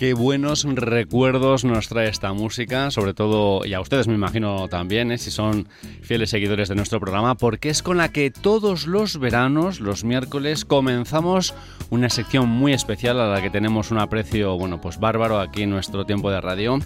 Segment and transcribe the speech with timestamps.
[0.00, 5.12] Qué buenos recuerdos nos trae esta música, sobre todo, y a ustedes me imagino también,
[5.12, 5.18] ¿eh?
[5.18, 5.68] si son
[6.00, 10.64] fieles seguidores de nuestro programa, porque es con la que todos los veranos, los miércoles,
[10.64, 11.52] comenzamos
[11.90, 15.70] una sección muy especial a la que tenemos un aprecio, bueno, pues bárbaro aquí en
[15.70, 16.78] nuestro tiempo de radio,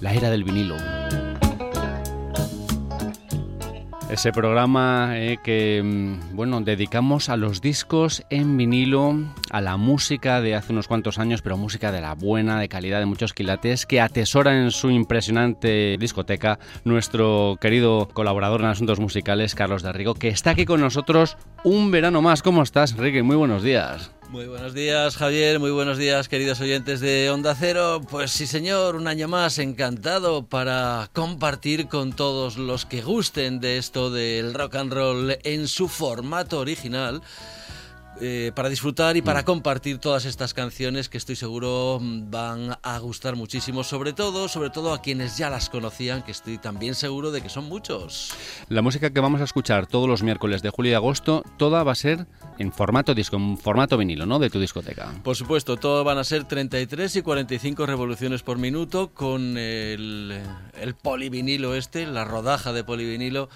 [0.00, 0.74] la era del vinilo.
[4.10, 9.14] Ese programa eh, que mm, bueno dedicamos a los discos en vinilo,
[9.50, 12.98] a la música de hace unos cuantos años, pero música de la buena, de calidad,
[12.98, 19.54] de muchos quilates, que atesora en su impresionante discoteca nuestro querido colaborador en asuntos musicales,
[19.54, 22.42] Carlos de Rigo, que está aquí con nosotros un verano más.
[22.42, 23.22] ¿Cómo estás, Ricky?
[23.22, 24.10] Muy buenos días.
[24.30, 25.58] Muy buenos días, Javier.
[25.58, 28.00] Muy buenos días, queridos oyentes de Onda Cero.
[28.08, 33.76] Pues sí, señor, un año más encantado para compartir con todos los que gusten de
[33.76, 37.22] esto del rock and roll en su formato original.
[38.22, 39.44] Eh, para disfrutar y para mm.
[39.44, 44.68] compartir todas estas canciones que estoy seguro mm, van a gustar muchísimo, sobre todo, sobre
[44.68, 48.34] todo a quienes ya las conocían, que estoy también seguro de que son muchos.
[48.68, 51.92] La música que vamos a escuchar todos los miércoles de julio y agosto, toda va
[51.92, 52.26] a ser
[52.58, 54.38] en formato disco, en formato vinilo, ¿no?
[54.38, 55.14] De tu discoteca.
[55.22, 60.38] Por supuesto, todo van a ser 33 y 45 revoluciones por minuto con el,
[60.78, 63.48] el polivinilo este, la rodaja de polivinilo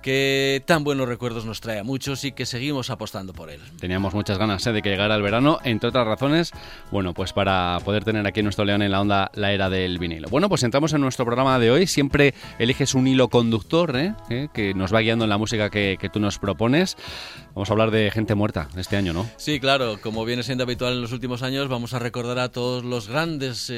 [0.00, 3.60] que tan buenos recuerdos nos trae a muchos y que seguimos apostando por él.
[3.78, 4.72] Teníamos muchas ganas ¿eh?
[4.72, 6.52] de que llegara el verano, entre otras razones,
[6.90, 10.28] bueno, pues para poder tener aquí nuestro León en la onda la era del vinilo.
[10.28, 11.86] Bueno, pues entramos en nuestro programa de hoy.
[11.86, 14.14] Siempre eliges un hilo conductor ¿eh?
[14.30, 14.48] ¿Eh?
[14.52, 16.96] que nos va guiando en la música que, tú nos propones.
[17.54, 19.28] Vamos a hablar de gente muerta este año, ¿no?
[19.36, 22.84] Sí, claro, como viene siendo habitual en los últimos años, vamos a recordar a todos
[22.84, 23.72] los grandes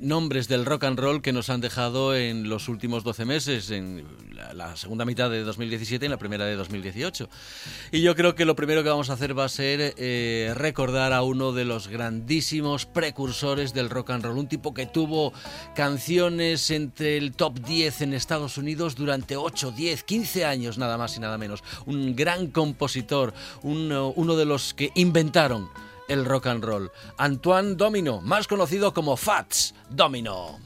[0.00, 4.04] nombres del rock and roll que nos han dejado en los últimos 12 meses, en
[4.32, 7.28] la, la segunda mitad de 2017 y la primera de 2018.
[7.92, 11.12] Y yo creo que lo primero que vamos a hacer va a ser eh, recordar
[11.12, 15.32] a uno de los grandísimos precursores del rock and roll, un tipo que tuvo
[15.74, 21.16] canciones entre el top 10 en Estados Unidos durante 8, 10, 15 años nada más
[21.16, 21.62] y nada menos.
[21.86, 25.68] Un gran compositor, uno, uno de los que inventaron
[26.08, 26.90] el rock and roll.
[27.18, 30.58] Antoine Domino, más conocido como Fats Domino.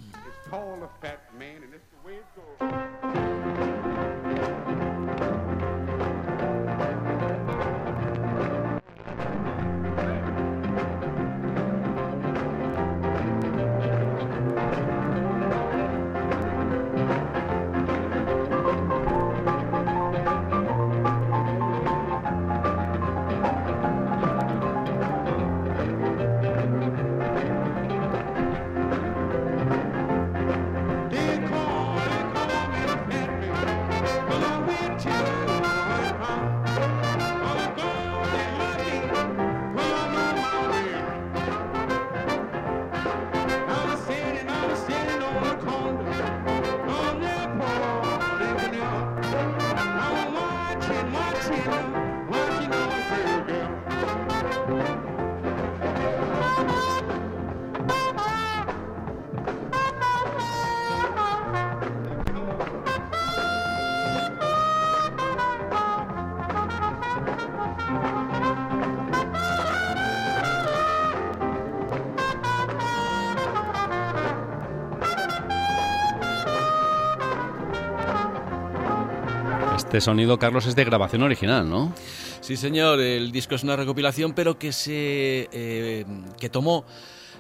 [79.89, 81.95] Este sonido, Carlos, es de grabación original, ¿no?
[82.43, 83.01] Sí, señor.
[83.01, 86.05] El disco es una recopilación, pero que se eh,
[86.39, 86.85] que tomó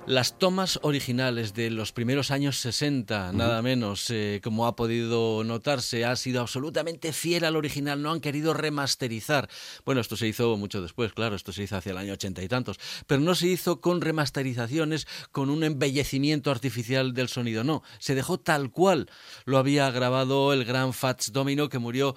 [0.09, 6.07] las tomas originales de los primeros años 60, nada menos, eh, como ha podido notarse,
[6.07, 9.51] ha sido absolutamente fiel al original, no han querido remasterizar.
[9.85, 12.49] Bueno, esto se hizo mucho después, claro, esto se hizo hacia el año ochenta y
[12.49, 18.15] tantos, pero no se hizo con remasterizaciones, con un embellecimiento artificial del sonido, no, se
[18.15, 19.11] dejó tal cual
[19.45, 22.17] lo había grabado el gran Fats Domino que murió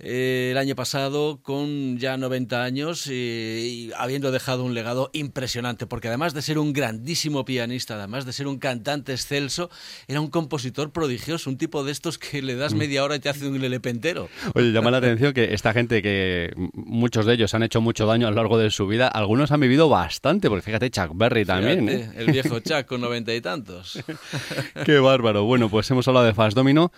[0.00, 5.86] eh, el año pasado con ya 90 años eh, y habiendo dejado un legado impresionante,
[5.86, 9.70] porque además de ser un grandísimo grandísimo pianista, además de ser un cantante excelso,
[10.08, 12.78] era un compositor prodigioso, un tipo de estos que le das mm.
[12.78, 14.28] media hora y te hace un LP entero.
[14.54, 18.26] Oye, llama la atención que esta gente que muchos de ellos han hecho mucho daño
[18.26, 21.88] a lo largo de su vida, algunos han vivido bastante, porque fíjate, Chuck Berry también.
[21.88, 22.10] ¿eh?
[22.16, 24.02] El viejo Chuck con noventa y tantos.
[24.84, 25.44] Qué bárbaro.
[25.44, 26.90] Bueno, pues hemos hablado de Fast Domino.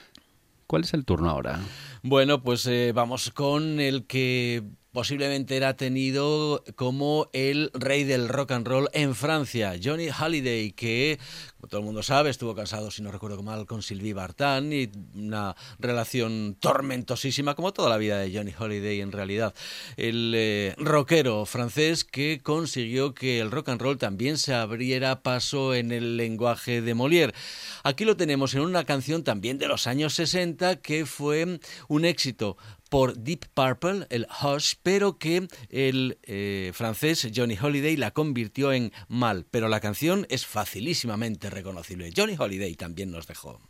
[0.66, 1.60] ¿Cuál es el turno ahora?
[2.02, 4.62] Bueno, pues eh, vamos con el que
[4.94, 11.18] posiblemente era tenido como el rey del rock and roll en Francia, Johnny Halliday, que,
[11.56, 14.88] como todo el mundo sabe, estuvo casado, si no recuerdo mal, con Sylvie Vartan y
[15.16, 19.52] una relación tormentosísima, como toda la vida de Johnny Halliday en realidad.
[19.96, 25.74] El eh, rockero francés que consiguió que el rock and roll también se abriera paso
[25.74, 27.34] en el lenguaje de Molière.
[27.82, 31.58] Aquí lo tenemos en una canción también de los años 60 que fue
[31.88, 32.56] un éxito
[32.88, 38.92] por Deep Purple, el Hush, pero que el eh, francés Johnny Holiday la convirtió en
[39.08, 39.46] mal.
[39.50, 42.10] Pero la canción es facilísimamente reconocible.
[42.16, 43.60] Johnny Holiday también nos dejó.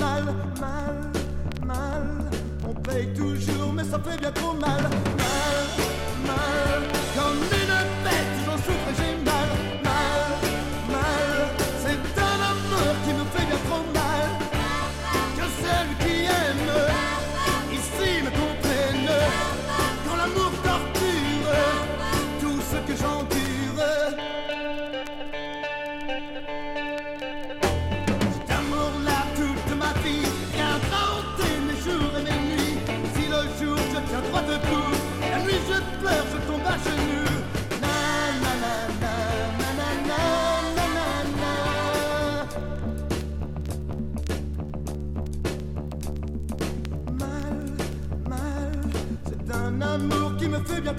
[0.00, 0.24] Mal,
[0.60, 1.10] mal,
[1.66, 2.30] mal.
[2.68, 5.19] On paye toujours, mais ça fait bien trop mal, mal, mal.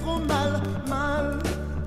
[0.02, 1.38] Trop mal, mal,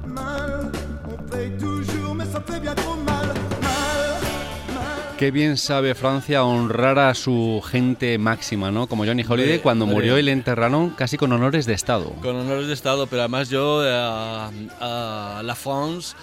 [0.08, 0.72] mal.
[1.08, 3.28] On paye toujours, mais ça fait bien trop mal,
[3.62, 5.16] mal.
[5.18, 8.88] Qué bien sabe Francia honrar a su gente máxima, ¿no?
[8.88, 12.12] Como Johnny Holiday, cuando murió y le enterraron casi con honores de Estado.
[12.22, 16.16] Con honores de Estado, pero además yo a, a la France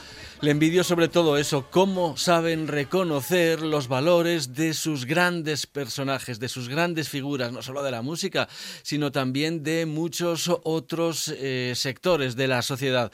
[0.43, 6.49] le envidio sobre todo eso, cómo saben reconocer los valores de sus grandes personajes, de
[6.49, 8.49] sus grandes figuras, no solo de la música,
[8.83, 13.13] sino también de muchos otros eh, sectores de la sociedad.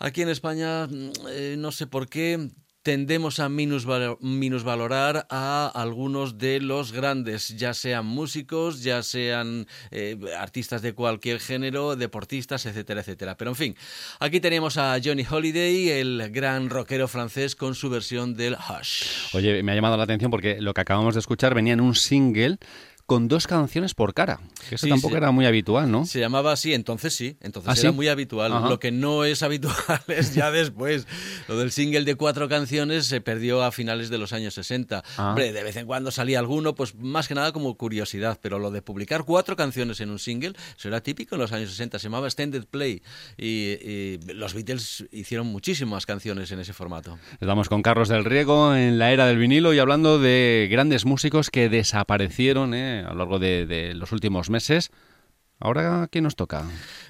[0.00, 2.50] Aquí en España, mm, eh, no sé por qué,
[2.88, 10.80] tendemos a minusvalorar a algunos de los grandes, ya sean músicos, ya sean eh, artistas
[10.80, 13.36] de cualquier género, deportistas, etcétera, etcétera.
[13.36, 13.76] Pero en fin,
[14.20, 19.34] aquí tenemos a Johnny Holiday, el gran rockero francés, con su versión del Hush.
[19.34, 21.94] Oye, me ha llamado la atención porque lo que acabamos de escuchar venía en un
[21.94, 22.56] single
[23.08, 24.38] con dos canciones por cara.
[24.70, 26.04] eso tampoco era muy habitual, ¿no?
[26.04, 28.52] Se llamaba así, entonces sí, entonces ¿Ah, era muy habitual.
[28.68, 29.74] Lo que no es habitual
[30.08, 31.06] es ya después.
[31.48, 35.02] Lo del single de cuatro canciones se perdió a finales de los años 60.
[35.16, 35.28] Ah.
[35.30, 38.70] Hombre, de vez en cuando salía alguno, pues más que nada como curiosidad, pero lo
[38.70, 42.04] de publicar cuatro canciones en un single, eso era típico en los años 60, se
[42.04, 43.00] llamaba Extended Play
[43.38, 47.18] y, los Beatles hicieron muchísimas canciones en ese formato.
[47.40, 51.48] Estamos con Carlos del Riego en la era del vinilo y hablando de grandes músicos
[51.48, 52.97] que desaparecieron, ¿eh?
[53.04, 54.90] A lo largo de, los últimos meses.
[55.60, 56.64] Ahora, ¿qué nos toca?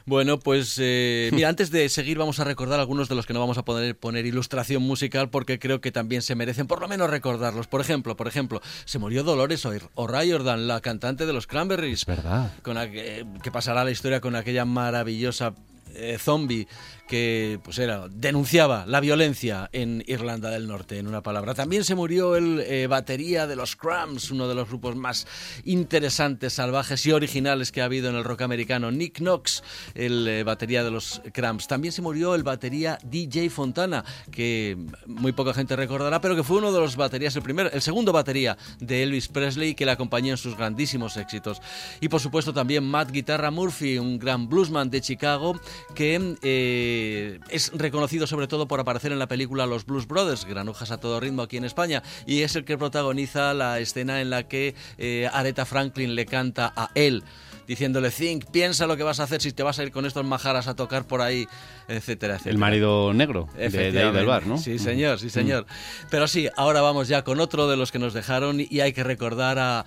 [0.07, 3.40] Bueno, pues eh, mira, antes de seguir vamos a recordar algunos de los que no
[3.40, 7.11] vamos a poder poner ilustración musical porque creo que también se merecen por lo menos
[7.11, 7.66] recordarlos.
[7.66, 12.07] Por ejemplo, por ejemplo, se murió Dolores O'Riordan, la cantante de los Cranberries.
[12.07, 12.50] verdad.
[12.62, 15.52] Con que pasará la historia con aquella maravillosa
[15.98, 16.66] eh, zombie
[17.08, 21.54] que pues era, denunciaba la violencia en Irlanda del Norte, en una palabra.
[21.54, 25.26] También se murió el eh, batería de los Cramps, uno de los grupos más
[25.64, 28.92] interesantes, salvajes y originales que ha habido en el rock americano.
[28.92, 29.64] Nick Knox,
[29.94, 31.66] el eh, batería de los Cramps.
[31.66, 34.76] También se murió el batería DJ Fontana, que
[35.06, 38.12] muy poca gente recordará, pero que fue uno de los baterías, el primero, el segundo
[38.12, 41.62] batería de Elvis Presley, que le acompañó en sus grandísimos éxitos.
[42.02, 45.58] Y por supuesto también Matt Guitarra Murphy, un gran bluesman de Chicago,
[45.95, 50.90] que eh, es reconocido sobre todo por aparecer en la película Los Blues Brothers, granujas
[50.90, 54.49] a todo ritmo aquí en España, y es el que protagoniza la escena en la
[54.49, 57.25] que eh, Aretha Franklin le canta a él
[57.66, 60.25] diciéndole, Think, piensa lo que vas a hacer si te vas a ir con estos
[60.25, 61.47] majaras a tocar por ahí,
[61.87, 62.52] etcétera, etcétera.
[62.52, 64.57] El marido negro de, de ahí del bar, ¿no?
[64.57, 65.66] Sí, señor, sí, señor.
[66.11, 69.04] Pero sí, ahora vamos ya con otro de los que nos dejaron y hay que
[69.04, 69.85] recordar a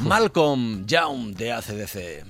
[0.00, 2.24] Malcolm Young de ACDC.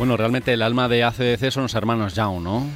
[0.00, 2.66] Bueno, realmente el alma de ACDC son los hermanos Young, ¿no?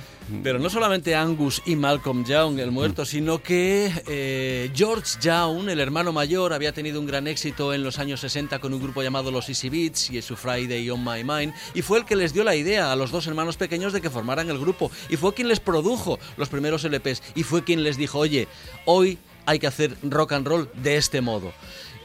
[0.43, 5.81] Pero no solamente Angus y Malcolm Young, el muerto, sino que eh, George Young, el
[5.81, 9.31] hermano mayor, había tenido un gran éxito en los años 60 con un grupo llamado
[9.31, 12.45] los Easy Beats y su Friday on My Mind, y fue el que les dio
[12.45, 15.49] la idea a los dos hermanos pequeños de que formaran el grupo, y fue quien
[15.49, 18.49] les produjo los primeros LPs, y fue quien les dijo, oye,
[18.85, 19.17] hoy
[19.47, 21.55] hay que hacer rock and roll de este modo.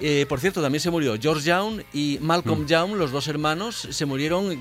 [0.01, 4.06] Eh, por cierto, también se murió George Young y Malcolm Young, los dos hermanos, se
[4.06, 4.60] murieron eh,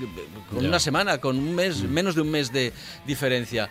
[0.53, 2.73] con una semana, con un mes, menos de un mes de
[3.07, 3.69] diferencia.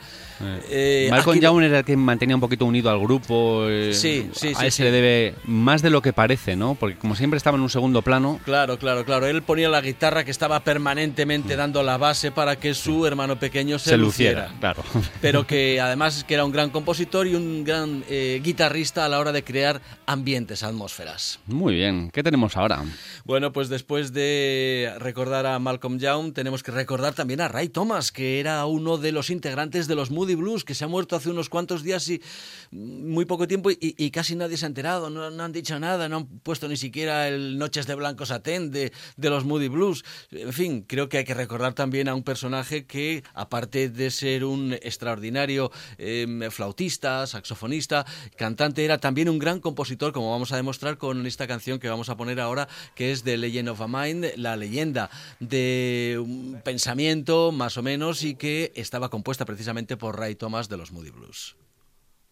[0.70, 3.64] Eh, Malcolm aquí- Young era el que mantenía un poquito unido al grupo.
[3.68, 4.78] eh, Sí, sí, A él sí.
[4.78, 6.74] se le debe más de lo que parece, ¿no?
[6.76, 8.40] Porque como siempre estaba en un segundo plano.
[8.44, 9.26] Claro, claro, claro.
[9.26, 13.78] Él ponía la guitarra que estaba permanentemente dando la base para que su hermano pequeño
[13.78, 14.84] se, Se luciera, claro.
[15.20, 19.18] Pero que además que era un gran compositor y un gran eh, guitarrista a la
[19.18, 21.40] hora de crear ambientes, atmósferas.
[21.46, 22.10] Muy bien.
[22.10, 22.84] ¿Qué tenemos ahora?
[23.24, 28.12] Bueno, pues después de recordar a Malcolm Young, tenemos que recordar también a Ray Thomas,
[28.12, 31.30] que era uno de los integrantes de los Moody Blues, que se ha muerto hace
[31.30, 32.22] unos cuantos días y
[32.70, 36.26] muy poco tiempo y, casi nadie se ha enterado, no, han dicho nada, no han
[36.26, 40.04] puesto ni siquiera el Noches de Blanco Satén de, de los Moody Blues.
[40.30, 44.44] En fin, creo que hay que recordar también a un personaje que, aparte de ser
[44.44, 50.98] un extraordinario eh, flautista, saxofonista, cantante, era también un gran compositor, como vamos a demostrar
[50.98, 54.26] con esta canción que vamos a poner ahora, que es The Legend of a Mind,
[54.36, 60.36] la leyenda de un pensamiento más o menos y que estaba compuesta precisamente por Ray
[60.36, 61.56] Thomas de los Moody Blues.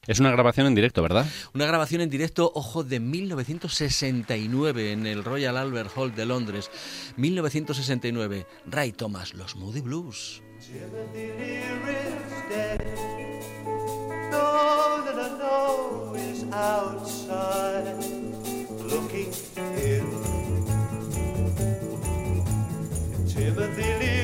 [0.07, 1.27] Es una grabación en directo, ¿verdad?
[1.53, 6.71] Una grabación en directo, ojo, de 1969 en el Royal Albert Hall de Londres.
[7.17, 10.43] 1969, Ray Thomas, los Moody Blues.
[23.77, 24.16] Silly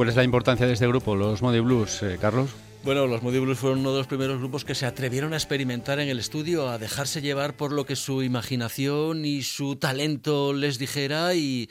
[0.00, 2.48] ¿Cuál es la importancia de este grupo, los Moody Blues, eh, Carlos?
[2.84, 6.00] Bueno, los Moody Blues fueron uno de los primeros grupos que se atrevieron a experimentar
[6.00, 10.78] en el estudio, a dejarse llevar por lo que su imaginación y su talento les
[10.78, 11.68] dijera y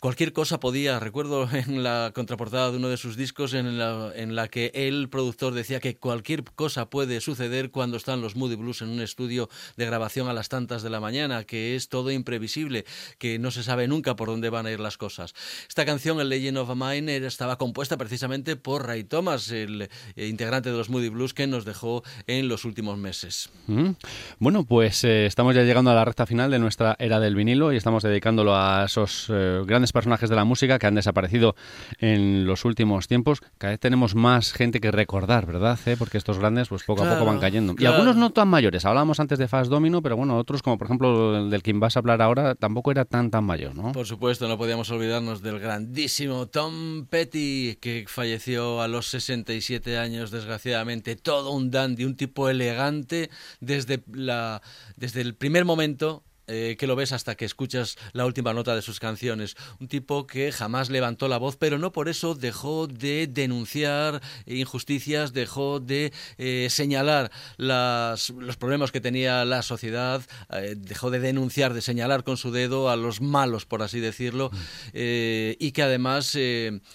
[0.00, 1.00] cualquier cosa podía.
[1.00, 5.08] Recuerdo en la contraportada de uno de sus discos en la, en la que el
[5.08, 9.48] productor decía que cualquier cosa puede suceder cuando están los Moody Blues en un estudio
[9.76, 12.84] de grabación a las tantas de la mañana, que es todo imprevisible,
[13.18, 15.34] que no se sabe nunca por dónde van a ir las cosas.
[15.68, 20.70] Esta canción, el Legend of Mine, estaba compuesta precisamente por Ray Thomas, el eh, integrante
[20.70, 23.50] de los Moody Blues que nos dejó en los últimos meses.
[23.66, 23.90] Mm.
[24.38, 27.72] Bueno, pues eh, estamos ya llegando a la recta final de nuestra era del vinilo
[27.72, 31.54] y estamos dedicándolo a esos eh, grandes personajes de la música que han desaparecido
[31.98, 33.40] en los últimos tiempos.
[33.58, 35.78] Cada vez tenemos más gente que recordar, ¿verdad?
[35.86, 35.96] eh?
[35.98, 37.74] Porque estos grandes, pues poco a poco van cayendo.
[37.78, 38.84] Y algunos no tan mayores.
[38.84, 41.96] Hablábamos antes de Fast Domino, pero bueno, otros, como por ejemplo el del que vas
[41.96, 43.92] a hablar ahora, tampoco era tan tan mayor, ¿no?
[43.92, 50.30] Por supuesto, no podíamos olvidarnos del grandísimo Tom Petty, que falleció a los 67 años,
[50.30, 51.16] desgraciadamente.
[51.16, 54.62] Todo un dandy, un tipo elegante desde, la,
[54.96, 56.22] desde el primer momento.
[56.46, 59.56] Eh, que lo ves hasta que escuchas la última nota de sus canciones.
[59.80, 65.32] Un tipo que jamás levantó la voz, pero no por eso dejó de denunciar injusticias,
[65.32, 70.22] dejó de eh, señalar las, los problemas que tenía la sociedad,
[70.52, 74.50] eh, dejó de denunciar, de señalar con su dedo a los malos, por así decirlo,
[74.92, 76.36] eh, y que además...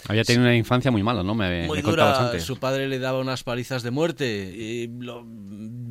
[0.08, 1.36] Había tenido una infancia muy mala, ¿no?
[1.36, 5.26] Me, muy me dura, su padre le daba unas palizas de muerte, y lo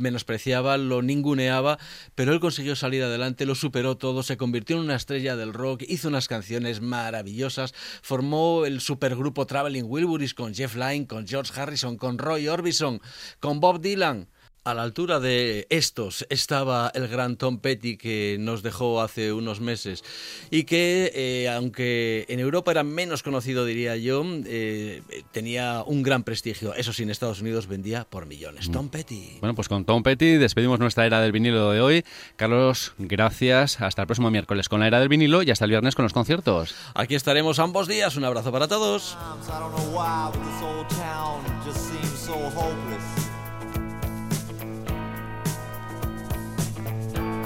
[0.00, 1.78] menospreciaba, lo ninguneaba,
[2.14, 5.82] pero él consiguió salir adelante, lo superó todo, se convirtió en una estrella del rock,
[5.88, 11.96] hizo unas canciones maravillosas, formó el supergrupo Traveling Wilburys con Jeff Lynne, con George Harrison,
[11.96, 13.00] con Roy Orbison,
[13.40, 14.28] con Bob Dylan.
[14.62, 19.58] A la altura de estos estaba el gran Tom Petty que nos dejó hace unos
[19.60, 20.04] meses
[20.50, 25.00] y que, eh, aunque en Europa era menos conocido, diría yo, eh,
[25.32, 26.74] tenía un gran prestigio.
[26.74, 28.70] Eso sí, en Estados Unidos vendía por millones.
[28.70, 29.38] Tom Petty.
[29.40, 32.04] Bueno, pues con Tom Petty despedimos nuestra era del vinilo de hoy.
[32.36, 33.80] Carlos, gracias.
[33.80, 36.12] Hasta el próximo miércoles con la era del vinilo y hasta el viernes con los
[36.12, 36.74] conciertos.
[36.94, 38.14] Aquí estaremos ambos días.
[38.16, 39.16] Un abrazo para todos.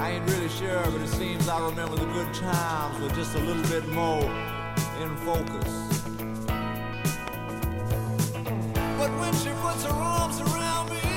[0.05, 3.39] I ain't really sure, but it seems I remember the good times with just a
[3.39, 4.21] little bit more
[5.01, 5.71] in focus.
[8.99, 11.14] But when she puts her arms around me,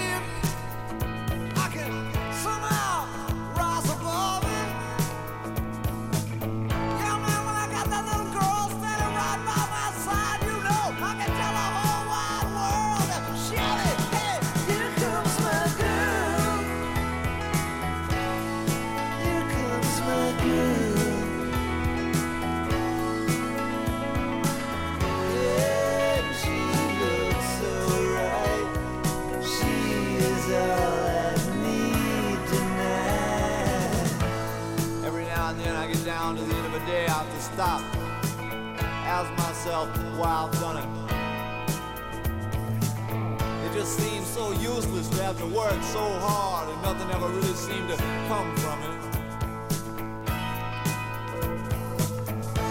[44.39, 47.97] so useless to have to work so hard and nothing ever really seemed to
[48.29, 48.99] come from it.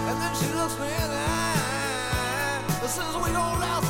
[0.08, 3.87] And then she looks me in the eye and says we gon' last